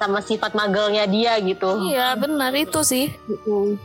[0.02, 3.14] sama sifat magelnya dia gitu Iya benar itu sih.
[3.46, 3.78] Mm.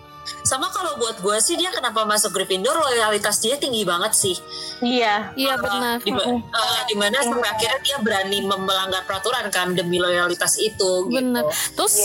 [0.43, 4.35] Sama kalau buat gue sih dia kenapa masuk Gryffindor loyalitas dia tinggi banget sih.
[4.81, 5.99] iya Iya benar.
[6.01, 11.07] Di, eh, di mana sampai akhirnya dia berani melanggar peraturan kan demi loyalitas itu.
[11.11, 11.45] Bener.
[11.45, 11.75] Gitu.
[11.77, 11.95] Terus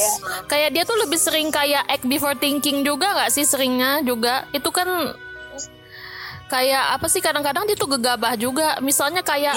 [0.50, 4.46] kayak dia tuh lebih sering kayak act before thinking juga nggak sih seringnya juga.
[4.52, 4.87] Itu kan
[6.48, 8.78] kayak apa sih kadang-kadang dia tuh gegabah juga.
[8.78, 9.56] Misalnya kayak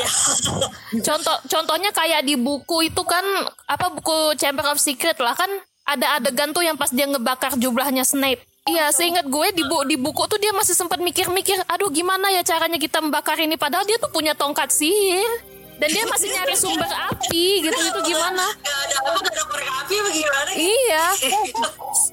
[1.07, 3.23] contoh contohnya kayak di buku itu kan
[3.67, 5.49] apa buku Chamber of Secret lah kan
[5.87, 8.43] ada adegan tuh yang pas dia ngebakar jumlahnya Snape.
[8.67, 12.43] Iya, seingat gue di, bu- di buku tuh dia masih sempat mikir-mikir, aduh gimana ya
[12.43, 15.27] caranya kita membakar ini padahal dia tuh punya tongkat sihir
[15.77, 18.43] dan dia masih nyari sumber api gitu itu gimana?
[18.59, 20.49] Gak ada apa gak ada api bagaimana?
[20.57, 21.05] Iya.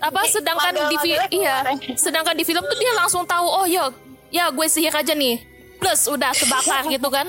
[0.05, 0.97] Apa sedangkan di
[1.35, 1.57] iya,
[1.97, 3.91] sedangkan di film tuh dia langsung tahu oh ya,
[4.31, 5.41] ya gue sihir aja nih.
[5.81, 7.27] Plus udah kebakar gitu kan.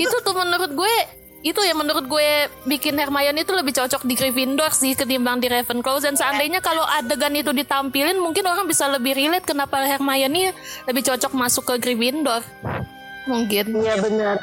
[0.00, 0.94] Itu tuh menurut gue
[1.42, 2.28] itu ya menurut gue
[2.64, 7.34] bikin Hermione itu lebih cocok di Gryffindor sih ketimbang di Ravenclaw dan seandainya kalau adegan
[7.34, 12.46] itu ditampilin mungkin orang bisa lebih relate kenapa Hermione lebih cocok masuk ke Gryffindor.
[13.24, 13.74] mungkin.
[13.76, 14.36] Iya benar.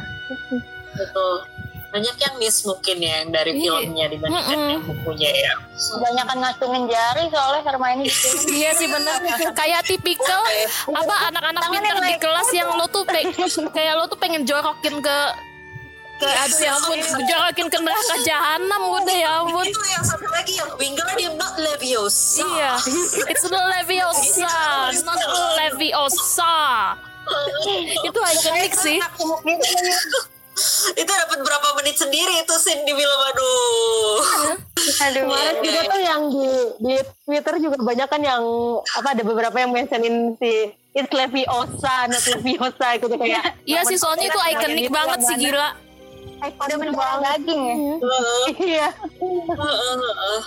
[0.89, 1.35] betul
[1.89, 3.65] banyak yang miss mungkin ya yang dari Iya.
[3.65, 4.69] filmnya dibandingkan Mm-mm.
[4.69, 8.27] yang bukunya ya Kebanyakan ngacungin jari soalnya Hermione gitu.
[8.61, 9.15] Iya sih bener
[9.57, 10.41] Kayak tipikal
[11.01, 13.03] Apa anak-anak pintar di kelas Yang lo tuh
[13.73, 15.17] Kayak lo tuh pengen jorokin ke
[16.19, 19.63] ke aduh ya ampun jorokin ke neraka jahanam udah ya ampun.
[19.63, 22.43] itu yang satu lagi yang Wingardium not Leviosa.
[22.43, 22.71] Iya
[23.31, 24.55] it's the Leviosa
[25.07, 25.21] not
[25.55, 26.57] Leviosa.
[28.03, 28.99] Itu ikonik sih.
[30.91, 34.19] Itu dapat berapa menit sendiri itu scene di film aduh.
[35.07, 35.23] Aduh.
[35.23, 36.47] Kemarin juga tuh yang di
[36.83, 38.43] di Twitter juga banyak kan yang
[38.99, 43.55] apa ada beberapa yang mentionin si It's Leviosa, not Leviosa gitu kayak.
[43.63, 45.88] iya sih soalnya itu ikonik banget sih gila
[46.39, 47.75] Udah mendarah daging ya.
[48.59, 48.89] Iya.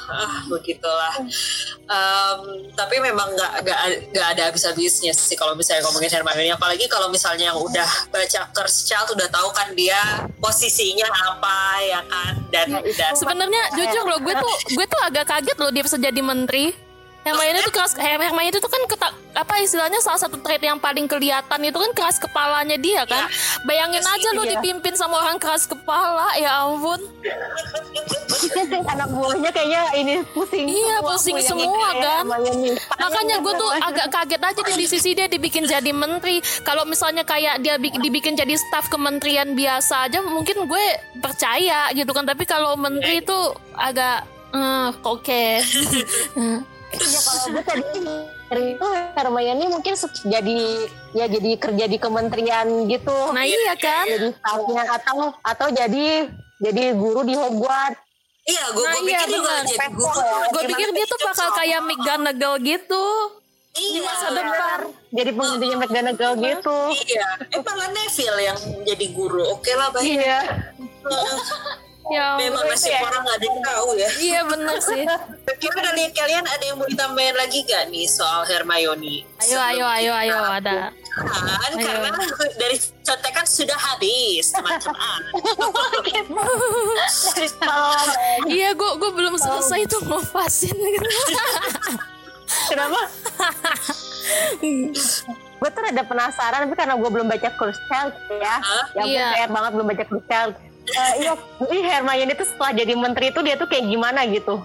[0.09, 1.15] ah begitulah.
[1.87, 2.41] Em,
[2.73, 3.81] tapi memang nggak nggak
[4.17, 8.89] nggak ada habis-habisnya sih kalau misalnya ngomongin Hermione apalagi kalau misalnya yang udah baca Cursed
[8.89, 12.33] Child udah tahu kan dia posisinya apa ya kan?
[12.49, 16.21] Dan dan sebenarnya jujur loh gue tuh gue tuh agak kaget loh dia bisa jadi
[16.25, 16.92] menteri
[17.23, 20.83] Hermione itu keras Her- Hermione itu tuh kan ketak, apa istilahnya salah satu trait yang
[20.83, 23.31] paling kelihatan itu kan keras kepalanya dia kan
[23.63, 24.59] bayangin aja lo iya.
[24.59, 26.99] dipimpin sama orang keras kepala ya ampun
[28.73, 30.67] Anak buahnya kayaknya ini pusing.
[30.67, 32.25] Iya, semua pusing semua, ini kayak kan?
[32.99, 37.63] Makanya gue tuh agak kaget aja di sisi dia dibikin jadi menteri kalau misalnya kayak
[37.63, 40.85] dia bi- dibikin jadi staf kementerian biasa aja mungkin gue
[41.21, 43.39] percaya gitu kan tapi kalau menteri itu
[43.77, 45.45] agak eh, oke
[46.93, 47.83] Ya kalau gue tadi
[48.53, 49.95] dari itu Hermione mungkin
[50.29, 50.59] jadi
[51.17, 53.17] ya jadi kerja di kementerian gitu.
[53.33, 54.05] nah iya kan?
[54.05, 56.29] Jadi staffnya atau atau jadi
[56.61, 57.99] jadi guru di Hogwarts.
[58.43, 60.21] iya gue Nah, iya, pikir juga jadi guru.
[60.53, 63.05] Gue pikir dia tuh bakal kayak McGonagall gitu.
[63.73, 64.05] Iya.
[64.05, 64.79] Masa depan.
[65.17, 66.79] Jadi penggantinya McGonagall gitu.
[67.09, 67.29] iya.
[67.55, 69.43] Eh malah Neville yang jadi guru.
[69.57, 70.07] Oke lah baik.
[70.13, 70.39] Iya.
[72.11, 72.75] ya memang ampun.
[72.75, 75.03] nasib orang nggak ada yang tahu ya iya bener sih
[75.63, 79.23] Kira dari kalian ada yang mau ditambahin lagi gak nih soal Hermione?
[79.39, 81.85] ayo ayo ayo ayo ada Kan, Ayo.
[81.85, 82.09] karena
[82.57, 82.73] dari
[83.05, 85.21] contekan sudah habis teman-teman.
[88.49, 91.09] iya gue gue belum selesai tuh ngopasin gitu
[92.69, 93.01] Kenapa?
[95.33, 98.85] gue tuh ada penasaran tapi karena gue belum baca Curse Child ya Hah?
[98.99, 99.27] yang Iya.
[99.37, 100.25] PR banget belum baca Curse
[100.93, 101.33] Eh, iya,
[101.73, 104.61] ini Hermione itu setelah jadi menteri itu dia tuh kayak gimana gitu?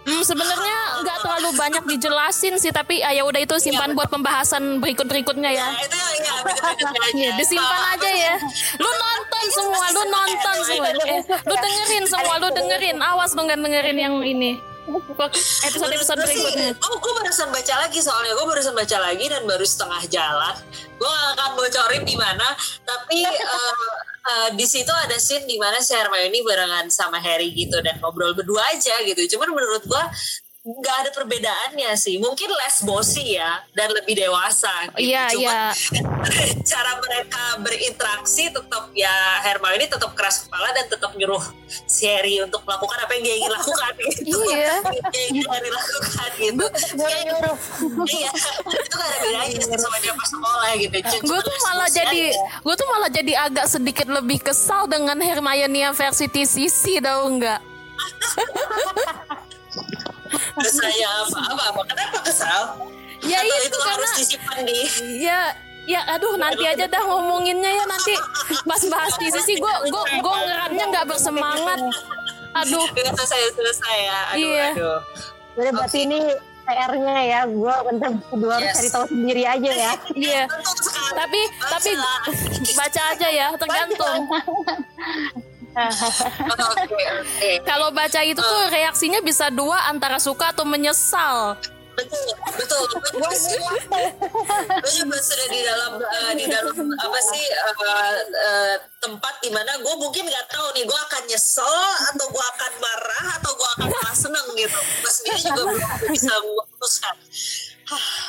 [0.00, 4.80] Hmm, sebenarnya nggak terlalu banyak dijelasin sih, tapi ah, ya udah itu simpan buat pembahasan
[4.80, 5.68] berikut berikutnya ya.
[5.68, 7.00] Nah, itu yang ya.
[7.12, 8.34] Iya, disimpan aja ya.
[8.80, 10.88] Lu nonton semua, lu nonton semua.
[11.04, 12.96] Eh, lu dengerin semua, lu dengerin.
[12.96, 14.56] Awas lu nggak dengerin yang ini.
[14.88, 16.72] Gue sih, berikutnya.
[16.80, 20.54] Oh, gue barusan baca lagi soalnya gue barusan baca lagi dan baru setengah jalan.
[20.96, 22.48] Gue gak akan bocorin di mana,
[22.88, 23.74] tapi eh,
[24.26, 28.36] eh, di situ ada scene di mana si Hermione barengan sama Harry gitu dan ngobrol
[28.36, 29.36] berdua aja gitu.
[29.36, 30.04] Cuman menurut gue
[30.78, 32.22] nggak ada perbedaannya sih.
[32.22, 34.70] Mungkin less bossy ya dan lebih dewasa.
[34.94, 35.10] Gitu.
[35.10, 35.62] Iya, Cuman iya.
[36.70, 39.10] cara mereka berinteraksi tetap ya
[39.42, 43.52] Hermione tetap keras kepala dan tetap nyuruh si Harry untuk melakukan apa yang dia ingin
[43.52, 44.38] lakukan gitu.
[44.52, 44.74] Iya.
[45.10, 46.64] yang ingin lakukan gitu.
[46.94, 47.22] Kayak
[48.10, 48.30] iya,
[48.70, 50.96] itu gak ada bedanya sih sama dia pas sekolah gitu.
[51.26, 55.94] Gue tuh malah jadi, gue tuh malah jadi agak sedikit lebih kesal dengan Hermione yang
[55.96, 57.60] versi TCC tau nggak?
[60.30, 62.62] Terus saya apa, apa, apa, kenapa kesal?
[63.20, 64.78] Ya Atau itu itu karena harus disimpan di
[65.20, 65.40] ya
[65.84, 68.14] ya aduh nanti aja dah ngomonginnya ya nanti
[68.64, 71.80] pas bahas TCC gue gue gue ngerannya nggak bersemangat.
[72.50, 74.20] Aduh, selesai, selesai ya.
[74.34, 74.66] Aduh, Iya.
[74.74, 74.98] aduh.
[75.54, 76.18] Jadi berarti ini
[76.66, 78.76] PR-nya ya, gue bentar gue harus Yes.
[78.78, 79.92] cari tahu sendiri aja ya.
[80.14, 80.42] iya.
[81.14, 81.90] Tapi tapi
[82.74, 84.22] baca aja ya, tergantung.
[87.68, 91.54] Kalau baca itu tuh reaksinya bisa dua antara suka atau menyesal.
[92.00, 92.80] betul betul.
[93.12, 94.08] Gue juga sudah
[94.80, 97.74] gue juga sudah di dalam eh, di dalam apa sih eh,
[98.24, 101.76] eh, tempat di mana gue mungkin nggak tahu nih gue akan nyesel
[102.08, 104.80] atau gue akan marah atau gue akan malah seneng gitu.
[104.80, 107.16] Gue sendiri juga belum bisa memutuskan.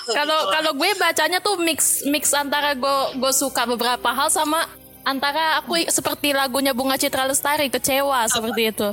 [0.09, 0.51] Kalau begitulah.
[0.51, 4.67] kalau gue bacanya tuh mix mix antara gue gue suka beberapa hal sama
[5.03, 8.89] antara aku seperti lagunya Bunga Citra Lestari kecewa seperti itu.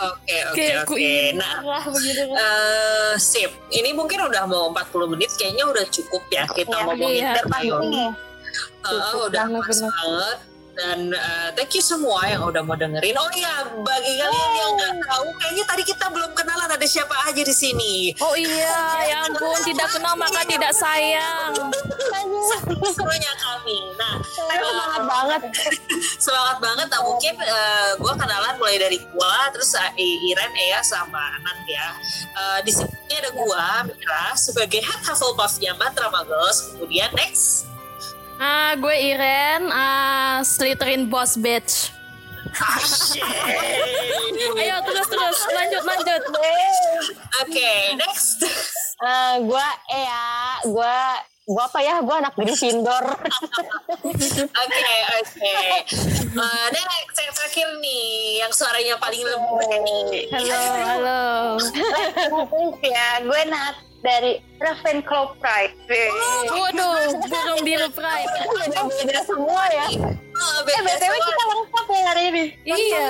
[0.00, 1.60] Oke oke oke nah
[2.36, 3.50] eh, sip.
[3.70, 7.32] Ini mungkin udah mau 40 menit kayaknya udah cukup ya kita Iya, ngomongin iya.
[7.38, 8.06] Hermione
[8.80, 10.38] Uh, udah pas banget
[10.80, 14.94] dan uh, thank you semua yang udah mau dengerin oh iya bagi kalian yang nggak
[15.04, 17.94] tahu kayaknya tadi kita belum kenalan ada siapa aja di sini.
[18.18, 21.52] Oh iya, ya ampun, tidak kenal maka tidak sayang.
[22.90, 23.78] Serunya kami.
[24.00, 25.40] Nah, Saya semangat banget.
[26.24, 26.86] semangat banget.
[26.88, 31.88] Nah mungkin eh, gua kenalan mulai dari gua, terus eh, Iren, Ea, sama Anand ya.
[32.32, 36.74] Eh, di sini ada gua, Mira, sebagai head Hufflepuff-nya Mantra Muggles.
[36.74, 37.68] Kemudian next.
[38.40, 41.92] Ah, gue Iren, ah Slytherin boss bitch.
[42.56, 43.20] Asyik.
[44.56, 46.22] Ayo terus terus lanjut lanjut.
[47.44, 48.40] Oke, next.
[49.00, 50.24] Eh, gua Ea,
[50.72, 51.20] gua
[51.50, 51.98] gua apa ya?
[52.06, 53.04] Gua anak Gryffindor.
[54.00, 55.54] Oke, oke.
[56.30, 60.30] Eh, next, yang terakhir nih, yang suaranya paling lembut nih.
[60.30, 61.22] Halo halo.
[62.86, 65.74] ya, gue Nat dari Ravenclaw Pride.
[66.48, 68.30] Waduh, burung biru pride.
[68.46, 69.86] Beda-beda semua ya.
[70.40, 71.26] Oh, Eh, BTW suara.
[71.26, 72.44] kita lengkap ya hari ini.
[72.64, 73.06] Iya.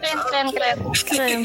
[0.00, 0.78] Keren, keren, keren.
[0.94, 1.40] Keren.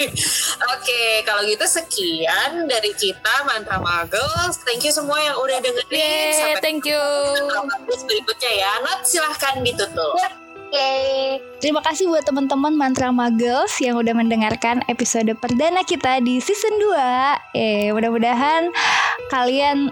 [0.70, 4.60] Oke, kalau gitu sekian dari kita Mantra Muggles.
[4.64, 5.92] Thank you semua yang udah dengerin.
[5.92, 7.00] Yeay, Sampai thank you.
[8.06, 8.72] berikutnya ya.
[8.82, 10.16] Not silahkan ditutup.
[10.16, 10.92] Oke.
[11.60, 17.56] Terima kasih buat teman-teman Mantra Muggles yang udah mendengarkan episode perdana kita di season 2.
[17.56, 18.72] Eh, mudah-mudahan
[19.28, 19.92] kalian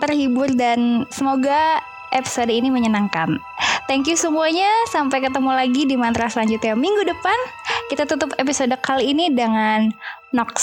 [0.00, 1.82] terhibur dan semoga
[2.12, 3.40] episode ini menyenangkan.
[3.88, 4.68] Thank you semuanya.
[4.92, 7.38] Sampai ketemu lagi di mantra selanjutnya minggu depan.
[7.90, 9.90] Kita tutup episode kali ini dengan
[10.30, 10.54] Nox.